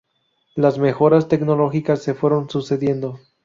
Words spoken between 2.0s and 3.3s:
se fueron sucediendo.